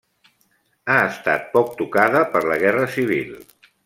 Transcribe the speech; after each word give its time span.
Ha 0.93 0.95
estat 1.09 1.45
poc 1.57 1.75
tocada 1.81 2.23
per 2.37 2.41
la 2.49 2.57
guerra 2.65 2.89
civil. 2.99 3.31